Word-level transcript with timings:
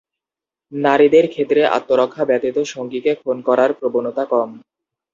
নারীদের 0.71 1.25
ক্ষেত্রে 1.29 1.61
আত্মরক্ষা 1.77 2.23
ব্যতীত 2.25 2.57
সঙ্গীকে 2.73 3.11
খুন 3.21 3.37
করার 3.47 3.71
প্রবণতা 3.79 4.23
কম। 4.31 4.49